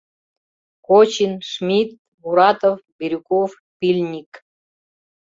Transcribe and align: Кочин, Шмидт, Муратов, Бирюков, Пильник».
Кочин, 0.87 1.33
Шмидт, 1.49 1.89
Муратов, 2.21 2.77
Бирюков, 2.97 3.49
Пильник». 3.79 4.31